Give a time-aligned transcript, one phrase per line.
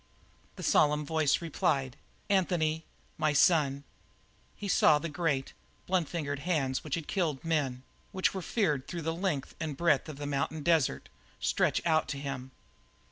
[0.55, 1.95] The solemn voice replied:
[2.27, 2.85] "Anthony,
[3.19, 3.83] my son!"
[4.55, 5.53] He saw the great,
[5.85, 10.09] blunt fingered hands which had killed men, which were feared through the length and breadth
[10.09, 11.07] of the mountain desert,
[11.39, 12.49] stretched out to him.